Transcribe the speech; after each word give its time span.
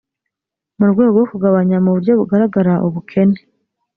mu 0.77 0.85
rwego 0.91 1.11
rwo 1.15 1.25
kugabanya 1.31 1.77
mu 1.83 1.89
buryo 1.95 2.11
bugaragara 2.19 2.73
ubukene 2.87 3.39